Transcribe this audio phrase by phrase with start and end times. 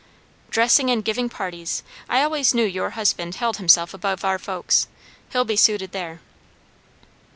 [0.49, 1.83] "Dressing and giving parties.
[2.09, 4.87] I always knew your husband held himself above our folks.
[5.31, 6.21] He'll be suited there."